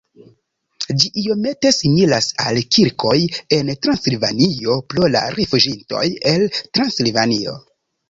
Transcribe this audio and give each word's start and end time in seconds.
Ĝi 1.03 1.11
iomete 1.23 1.71
similas 1.79 2.31
al 2.47 2.59
kirkoj 2.77 3.19
en 3.59 3.71
Transilvanio 3.85 4.81
pro 4.95 5.13
la 5.19 5.25
rifuĝintoj 5.39 6.05
el 6.37 6.53
Transilvanio. 6.61 7.59